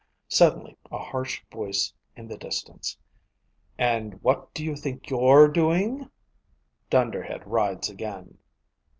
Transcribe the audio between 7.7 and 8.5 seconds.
again.